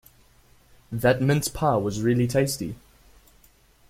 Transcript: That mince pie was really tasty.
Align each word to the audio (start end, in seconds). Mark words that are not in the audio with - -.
That 0.91 1.21
mince 1.21 1.47
pie 1.47 1.75
was 1.77 2.01
really 2.01 2.25
tasty. 2.25 2.75